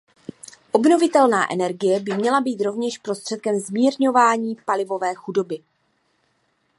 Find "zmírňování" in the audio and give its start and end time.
3.59-4.55